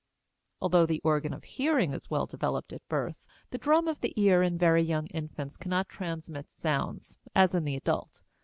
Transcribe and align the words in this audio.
Although 0.61 0.87
the 0.87 0.99
organ 1.03 1.31
of 1.31 1.43
hearing 1.43 1.93
is 1.93 2.09
well 2.09 2.25
developed 2.25 2.73
at 2.73 2.81
birth, 2.87 3.23
the 3.51 3.59
drum 3.59 3.87
of 3.87 3.99
the 4.01 4.19
ear 4.19 4.41
in 4.41 4.57
very 4.57 4.81
young 4.81 5.05
infants 5.11 5.57
cannot 5.57 5.89
transmit 5.89 6.49
sounds, 6.49 7.19
as 7.35 7.53
in 7.53 7.65
the 7.65 7.75
adult. 7.75 8.23